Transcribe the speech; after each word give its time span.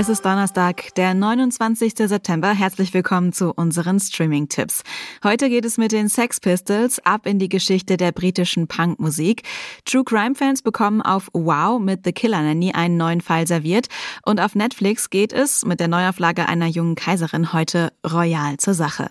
Es 0.00 0.08
ist 0.08 0.24
Donnerstag, 0.24 0.94
der 0.94 1.12
29. 1.12 1.92
September. 1.96 2.54
Herzlich 2.54 2.94
willkommen 2.94 3.32
zu 3.32 3.52
unseren 3.52 3.98
Streaming-Tipps. 3.98 4.84
Heute 5.24 5.48
geht 5.48 5.64
es 5.64 5.76
mit 5.76 5.90
den 5.90 6.08
Sex 6.08 6.38
Pistols 6.38 7.04
ab 7.04 7.26
in 7.26 7.40
die 7.40 7.48
Geschichte 7.48 7.96
der 7.96 8.12
britischen 8.12 8.68
Punkmusik. 8.68 9.42
True 9.84 10.04
Crime-Fans 10.04 10.62
bekommen 10.62 11.02
auf 11.02 11.28
Wow 11.32 11.80
mit 11.80 12.04
The 12.04 12.12
Killer 12.12 12.42
Nanny 12.42 12.70
einen 12.74 12.96
neuen 12.96 13.20
Fall 13.20 13.48
serviert. 13.48 13.88
Und 14.24 14.40
auf 14.40 14.54
Netflix 14.54 15.10
geht 15.10 15.32
es 15.32 15.64
mit 15.64 15.80
der 15.80 15.88
Neuauflage 15.88 16.48
einer 16.48 16.68
jungen 16.68 16.94
Kaiserin 16.94 17.52
heute 17.52 17.92
royal 18.08 18.56
zur 18.58 18.74
Sache. 18.74 19.10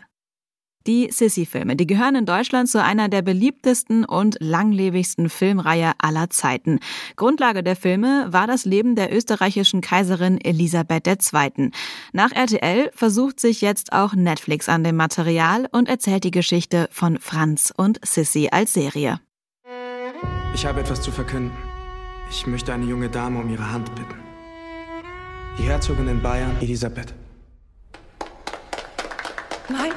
Die 0.87 1.09
Sissy-Filme, 1.11 1.75
die 1.75 1.85
gehören 1.85 2.15
in 2.15 2.25
Deutschland 2.25 2.69
zu 2.69 2.81
einer 2.81 3.09
der 3.09 3.21
beliebtesten 3.21 4.05
und 4.05 4.37
langlebigsten 4.39 5.29
Filmreihe 5.29 5.91
aller 5.97 6.29
Zeiten. 6.29 6.79
Grundlage 7.17 7.61
der 7.61 7.75
Filme 7.75 8.27
war 8.29 8.47
das 8.47 8.63
Leben 8.63 8.95
der 8.95 9.13
österreichischen 9.13 9.81
Kaiserin 9.81 10.39
Elisabeth 10.39 11.05
II. 11.05 11.71
Nach 12.13 12.31
RTL 12.31 12.89
versucht 12.95 13.41
sich 13.41 13.59
jetzt 13.59 13.91
auch 13.91 14.13
Netflix 14.13 14.69
an 14.69 14.85
dem 14.85 14.95
Material 14.95 15.67
und 15.73 15.89
erzählt 15.89 16.23
die 16.23 16.31
Geschichte 16.31 16.87
von 16.89 17.19
Franz 17.19 17.73
und 17.75 17.99
Sissy 18.05 18.47
als 18.49 18.71
Serie. 18.73 19.19
Ich 20.53 20.65
habe 20.65 20.79
etwas 20.79 21.01
zu 21.01 21.11
verkünden. 21.11 21.51
Ich 22.29 22.47
möchte 22.47 22.73
eine 22.73 22.85
junge 22.85 23.09
Dame 23.09 23.39
um 23.41 23.49
ihre 23.49 23.69
Hand 23.69 23.93
bitten. 23.93 24.15
Die 25.59 25.63
Herzogin 25.63 26.07
in 26.07 26.21
Bayern, 26.21 26.55
Elisabeth. 26.61 27.13
Nein. 29.69 29.91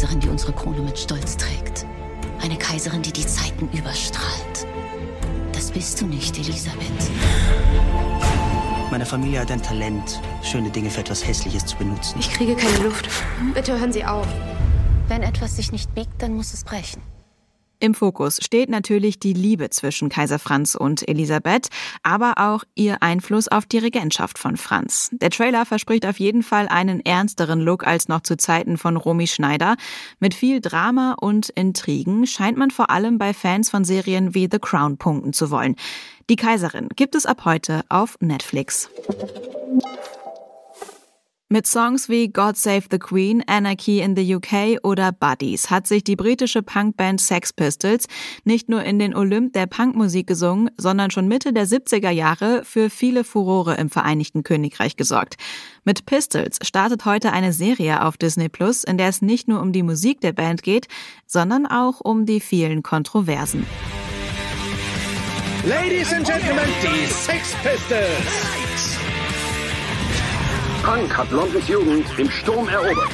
Kaiserin, 0.00 0.20
die 0.20 0.28
unsere 0.30 0.54
Krone 0.54 0.80
mit 0.80 0.98
Stolz 0.98 1.36
trägt. 1.36 1.84
Eine 2.40 2.56
Kaiserin, 2.56 3.02
die 3.02 3.12
die 3.12 3.26
Zeiten 3.26 3.68
überstrahlt. 3.70 4.66
Das 5.52 5.70
bist 5.70 6.00
du 6.00 6.06
nicht, 6.06 6.38
Elisabeth. 6.38 7.10
Meine 8.90 9.04
Familie 9.04 9.40
hat 9.40 9.50
ein 9.50 9.60
Talent, 9.60 10.22
schöne 10.42 10.70
Dinge 10.70 10.88
für 10.88 11.00
etwas 11.00 11.26
Hässliches 11.26 11.66
zu 11.66 11.76
benutzen. 11.76 12.18
Ich 12.18 12.32
kriege 12.32 12.56
keine 12.56 12.78
Luft. 12.78 13.10
Bitte 13.52 13.78
hören 13.78 13.92
Sie 13.92 14.02
auf. 14.02 14.26
Wenn 15.08 15.22
etwas 15.22 15.56
sich 15.56 15.70
nicht 15.70 15.94
biegt, 15.94 16.22
dann 16.22 16.32
muss 16.32 16.54
es 16.54 16.64
brechen. 16.64 17.02
Im 17.80 17.94
Fokus 17.94 18.38
steht 18.42 18.68
natürlich 18.68 19.18
die 19.18 19.32
Liebe 19.32 19.70
zwischen 19.70 20.10
Kaiser 20.10 20.38
Franz 20.38 20.74
und 20.74 21.08
Elisabeth, 21.08 21.68
aber 22.02 22.34
auch 22.36 22.62
ihr 22.74 23.02
Einfluss 23.02 23.48
auf 23.48 23.64
die 23.64 23.78
Regentschaft 23.78 24.38
von 24.38 24.58
Franz. 24.58 25.08
Der 25.12 25.30
Trailer 25.30 25.64
verspricht 25.64 26.04
auf 26.04 26.20
jeden 26.20 26.42
Fall 26.42 26.68
einen 26.68 27.04
ernsteren 27.04 27.60
Look 27.60 27.86
als 27.86 28.06
noch 28.06 28.20
zu 28.20 28.36
Zeiten 28.36 28.76
von 28.76 28.98
Romy 28.98 29.26
Schneider. 29.26 29.76
Mit 30.18 30.34
viel 30.34 30.60
Drama 30.60 31.16
und 31.18 31.48
Intrigen 31.48 32.26
scheint 32.26 32.58
man 32.58 32.70
vor 32.70 32.90
allem 32.90 33.16
bei 33.16 33.32
Fans 33.32 33.70
von 33.70 33.84
Serien 33.84 34.34
wie 34.34 34.48
The 34.50 34.58
Crown 34.58 34.98
punkten 34.98 35.32
zu 35.32 35.50
wollen. 35.50 35.74
Die 36.28 36.36
Kaiserin 36.36 36.88
gibt 36.94 37.14
es 37.14 37.24
ab 37.24 37.46
heute 37.46 37.80
auf 37.88 38.18
Netflix. 38.20 38.90
Mit 41.52 41.66
Songs 41.66 42.08
wie 42.08 42.28
God 42.28 42.56
Save 42.56 42.84
the 42.92 43.00
Queen, 43.00 43.42
Anarchy 43.48 43.98
in 44.02 44.14
the 44.14 44.36
UK 44.36 44.84
oder 44.84 45.10
Buddies 45.10 45.68
hat 45.68 45.88
sich 45.88 46.04
die 46.04 46.14
britische 46.14 46.62
Punkband 46.62 47.20
Sex 47.20 47.52
Pistols 47.52 48.06
nicht 48.44 48.68
nur 48.68 48.84
in 48.84 49.00
den 49.00 49.16
Olymp 49.16 49.52
der 49.54 49.66
Punkmusik 49.66 50.28
gesungen, 50.28 50.70
sondern 50.76 51.10
schon 51.10 51.26
Mitte 51.26 51.52
der 51.52 51.66
70er 51.66 52.10
Jahre 52.10 52.62
für 52.64 52.88
viele 52.88 53.24
Furore 53.24 53.74
im 53.74 53.90
Vereinigten 53.90 54.44
Königreich 54.44 54.94
gesorgt. 54.94 55.38
Mit 55.82 56.06
Pistols 56.06 56.60
startet 56.62 57.04
heute 57.04 57.32
eine 57.32 57.52
Serie 57.52 58.04
auf 58.04 58.16
Disney 58.16 58.48
Plus, 58.48 58.84
in 58.84 58.96
der 58.96 59.08
es 59.08 59.20
nicht 59.20 59.48
nur 59.48 59.60
um 59.60 59.72
die 59.72 59.82
Musik 59.82 60.20
der 60.20 60.32
Band 60.32 60.62
geht, 60.62 60.86
sondern 61.26 61.66
auch 61.66 62.00
um 62.00 62.26
die 62.26 62.38
vielen 62.38 62.84
Kontroversen. 62.84 63.66
Ladies 65.66 66.12
and 66.12 66.24
Gentlemen, 66.24 66.68
die 66.80 67.12
Sex 67.12 67.56
Pistols! 67.64 68.59
Punk 70.82 71.16
hat 71.16 71.30
Londres 71.30 71.68
Jugend 71.68 72.06
im 72.18 72.30
Sturm 72.30 72.68
erobert. 72.68 73.10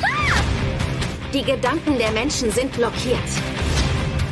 Die 1.33 1.43
Gedanken 1.43 1.99
der 1.99 2.13
Menschen 2.13 2.51
sind 2.51 2.73
blockiert. 2.73 3.19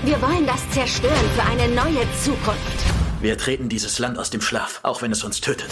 Wir 0.04 0.20
wollen 0.22 0.46
das 0.46 0.68
zerstören 0.70 1.30
für 1.34 1.42
eine 1.42 1.68
neue 1.74 2.06
Zukunft. 2.22 2.84
Wir 3.20 3.36
treten 3.36 3.68
dieses 3.68 3.98
Land 3.98 4.18
aus 4.18 4.30
dem 4.30 4.40
Schlaf, 4.40 4.80
auch 4.82 5.02
wenn 5.02 5.10
es 5.10 5.24
uns 5.24 5.40
tötet. 5.40 5.70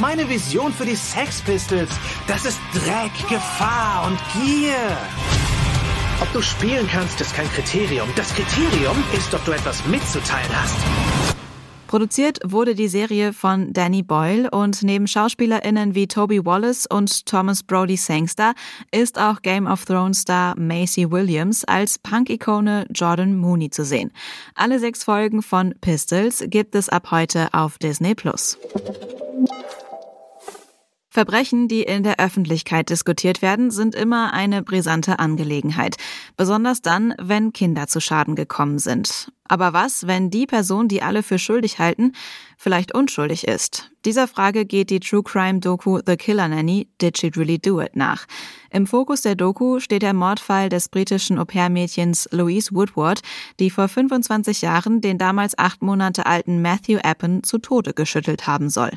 Meine 0.00 0.28
Vision 0.28 0.72
für 0.72 0.86
die 0.86 0.96
Sex 0.96 1.40
Pistols, 1.42 1.90
das 2.26 2.46
ist 2.46 2.58
Dreck, 2.72 3.12
Gefahr 3.28 4.06
und 4.06 4.18
Gier. 4.32 4.74
Ob 6.20 6.32
du 6.32 6.42
spielen 6.42 6.88
kannst, 6.90 7.20
ist 7.20 7.34
kein 7.34 7.50
Kriterium. 7.52 8.08
Das 8.16 8.34
Kriterium 8.34 8.96
ist, 9.12 9.32
ob 9.34 9.44
du 9.44 9.52
etwas 9.52 9.84
mitzuteilen 9.86 10.50
hast. 10.52 11.31
Produziert 11.92 12.38
wurde 12.42 12.74
die 12.74 12.88
Serie 12.88 13.34
von 13.34 13.74
Danny 13.74 14.02
Boyle 14.02 14.50
und 14.50 14.82
neben 14.82 15.06
SchauspielerInnen 15.06 15.94
wie 15.94 16.08
Toby 16.08 16.42
Wallace 16.42 16.86
und 16.86 17.26
Thomas 17.26 17.62
Brody 17.62 17.98
Sangster 17.98 18.54
ist 18.92 19.20
auch 19.20 19.42
Game 19.42 19.66
of 19.66 19.84
Thrones 19.84 20.22
Star 20.22 20.58
Macy 20.58 21.10
Williams 21.10 21.64
als 21.64 21.98
Punk-Ikone 21.98 22.86
Jordan 22.94 23.36
Mooney 23.36 23.68
zu 23.68 23.84
sehen. 23.84 24.10
Alle 24.54 24.78
sechs 24.78 25.04
Folgen 25.04 25.42
von 25.42 25.74
Pistols 25.82 26.42
gibt 26.46 26.74
es 26.76 26.88
ab 26.88 27.10
heute 27.10 27.52
auf 27.52 27.76
Disney 27.76 28.14
Plus. 28.14 28.56
Verbrechen, 31.12 31.68
die 31.68 31.82
in 31.82 32.04
der 32.04 32.18
Öffentlichkeit 32.18 32.88
diskutiert 32.88 33.42
werden, 33.42 33.70
sind 33.70 33.94
immer 33.94 34.32
eine 34.32 34.62
brisante 34.62 35.18
Angelegenheit. 35.18 35.96
Besonders 36.38 36.80
dann, 36.80 37.14
wenn 37.20 37.52
Kinder 37.52 37.86
zu 37.86 38.00
Schaden 38.00 38.34
gekommen 38.34 38.78
sind. 38.78 39.30
Aber 39.46 39.74
was, 39.74 40.06
wenn 40.06 40.30
die 40.30 40.46
Person, 40.46 40.88
die 40.88 41.02
alle 41.02 41.22
für 41.22 41.38
schuldig 41.38 41.78
halten, 41.78 42.12
vielleicht 42.56 42.94
unschuldig 42.94 43.46
ist? 43.46 43.90
Dieser 44.06 44.26
Frage 44.26 44.64
geht 44.64 44.88
die 44.88 45.00
True 45.00 45.22
Crime 45.22 45.60
Doku 45.60 46.00
The 46.06 46.16
Killer 46.16 46.48
Nanny 46.48 46.88
Did 47.02 47.18
She 47.18 47.30
Really 47.36 47.58
Do 47.58 47.82
It 47.82 47.94
nach. 47.94 48.24
Im 48.70 48.86
Fokus 48.86 49.20
der 49.20 49.34
Doku 49.34 49.80
steht 49.80 50.00
der 50.00 50.14
Mordfall 50.14 50.70
des 50.70 50.88
britischen 50.88 51.38
Au-pair-Mädchens 51.38 52.30
Louise 52.32 52.70
Woodward, 52.72 53.20
die 53.60 53.68
vor 53.68 53.88
25 53.88 54.62
Jahren 54.62 55.02
den 55.02 55.18
damals 55.18 55.58
acht 55.58 55.82
Monate 55.82 56.24
alten 56.24 56.62
Matthew 56.62 57.00
Appen 57.02 57.44
zu 57.44 57.58
Tode 57.58 57.92
geschüttelt 57.92 58.46
haben 58.46 58.70
soll. 58.70 58.92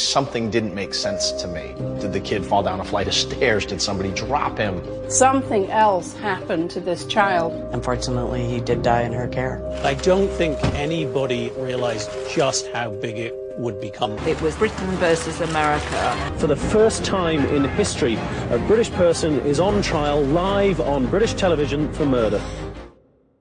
Something 0.00 0.50
didn't 0.50 0.74
make 0.74 0.94
sense 0.94 1.30
to 1.32 1.46
me. 1.46 1.74
Did 2.00 2.14
the 2.14 2.20
kid 2.20 2.44
fall 2.44 2.62
down 2.62 2.80
a 2.80 2.84
flight 2.84 3.06
of 3.06 3.12
stairs? 3.12 3.66
Did 3.66 3.82
somebody 3.82 4.10
drop 4.10 4.56
him? 4.56 4.82
Something 5.10 5.70
else 5.70 6.14
happened 6.14 6.70
to 6.70 6.80
this 6.80 7.04
child. 7.04 7.52
Unfortunately, 7.74 8.46
he 8.46 8.60
did 8.60 8.82
die 8.82 9.02
in 9.02 9.12
her 9.12 9.28
care. 9.28 9.62
I 9.84 9.92
don't 9.94 10.30
think 10.30 10.58
anybody 10.74 11.50
realized 11.58 12.10
just 12.30 12.68
how 12.68 12.90
big 12.90 13.18
it 13.18 13.34
would 13.58 13.78
become. 13.78 14.12
It 14.26 14.40
was 14.40 14.56
Britain 14.56 14.88
versus 14.96 15.42
America. 15.42 16.34
For 16.38 16.46
the 16.46 16.56
first 16.56 17.04
time 17.04 17.44
in 17.46 17.64
history, 17.64 18.16
a 18.48 18.58
British 18.66 18.90
person 18.92 19.40
is 19.40 19.60
on 19.60 19.82
trial 19.82 20.22
live 20.22 20.80
on 20.80 21.08
British 21.08 21.34
television 21.34 21.92
for 21.92 22.06
murder. 22.06 22.40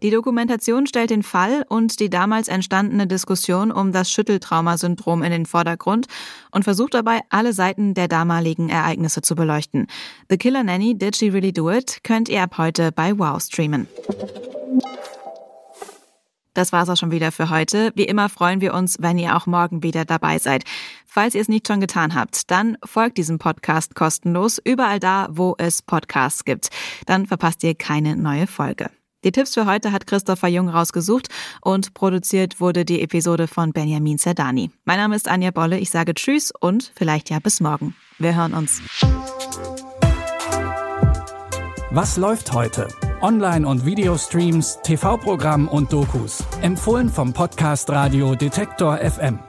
Die 0.01 0.11
Dokumentation 0.11 0.87
stellt 0.87 1.09
den 1.09 1.23
Fall 1.23 1.65
und 1.67 1.99
die 1.99 2.09
damals 2.09 2.47
entstandene 2.47 3.05
Diskussion 3.05 3.71
um 3.71 3.91
das 3.91 4.09
Schütteltraumasyndrom 4.11 5.23
in 5.23 5.31
den 5.31 5.45
Vordergrund 5.45 6.07
und 6.51 6.63
versucht 6.63 6.93
dabei, 6.93 7.19
alle 7.29 7.51
Seiten 7.51 7.93
der 7.93 8.07
damaligen 8.07 8.69
Ereignisse 8.69 9.21
zu 9.21 9.35
beleuchten. 9.35 9.87
The 10.29 10.37
Killer 10.37 10.63
Nanny 10.63 10.97
Did 10.97 11.17
She 11.17 11.29
Really 11.29 11.51
Do 11.51 11.69
It 11.69 12.03
könnt 12.03 12.29
ihr 12.29 12.43
ab 12.43 12.57
heute 12.57 12.91
bei 12.93 13.17
Wow 13.17 13.41
streamen. 13.41 13.87
Das 16.53 16.71
war's 16.73 16.89
auch 16.89 16.97
schon 16.97 17.11
wieder 17.11 17.31
für 17.31 17.49
heute. 17.49 17.91
Wie 17.95 18.03
immer 18.03 18.27
freuen 18.27 18.59
wir 18.59 18.73
uns, 18.73 18.97
wenn 18.99 19.17
ihr 19.17 19.35
auch 19.35 19.45
morgen 19.45 19.83
wieder 19.83 20.03
dabei 20.03 20.39
seid. 20.39 20.63
Falls 21.05 21.35
ihr 21.35 21.41
es 21.41 21.47
nicht 21.47 21.67
schon 21.67 21.79
getan 21.79 22.15
habt, 22.15 22.49
dann 22.51 22.77
folgt 22.83 23.17
diesem 23.17 23.37
Podcast 23.37 23.95
kostenlos 23.95 24.59
überall 24.63 24.99
da, 24.99 25.27
wo 25.31 25.55
es 25.57 25.81
Podcasts 25.81 26.45
gibt. 26.45 26.69
Dann 27.05 27.27
verpasst 27.27 27.63
ihr 27.63 27.75
keine 27.75 28.15
neue 28.15 28.47
Folge. 28.47 28.89
Die 29.25 29.33
Tipps 29.33 29.53
für 29.53 29.65
heute 29.65 29.91
hat 29.91 30.07
Christopher 30.07 30.47
Jung 30.47 30.69
rausgesucht 30.69 31.27
und 31.61 31.93
produziert 31.93 32.61
wurde 32.61 32.85
die 32.85 33.01
Episode 33.01 33.47
von 33.47 33.73
Benjamin 33.73 34.17
Zerdani. 34.17 34.71
Mein 34.85 34.97
Name 34.97 35.15
ist 35.17 35.27
Anja 35.27 35.51
Bolle, 35.51 35.77
ich 35.77 35.89
sage 35.89 36.13
Tschüss 36.13 36.53
und 36.57 36.93
vielleicht 36.95 37.29
ja 37.29 37.39
bis 37.39 37.59
morgen. 37.59 37.95
Wir 38.17 38.35
hören 38.35 38.53
uns. 38.53 38.81
Was 41.91 42.15
läuft 42.15 42.53
heute? 42.53 42.87
Online- 43.21 43.67
und 43.67 43.85
Videostreams, 43.85 44.79
TV-Programm 44.83 45.67
und 45.67 45.91
Dokus. 45.91 46.41
Empfohlen 46.61 47.09
vom 47.09 47.33
Podcast 47.33 47.89
Radio 47.89 48.35
Detektor 48.35 48.99
FM. 48.99 49.39